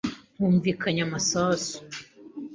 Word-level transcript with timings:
Humvikanye 0.37 1.01
amasasu. 1.07 1.77